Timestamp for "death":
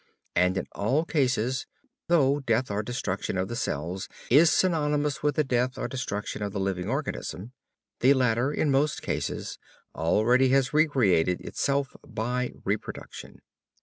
2.39-2.71, 5.43-5.77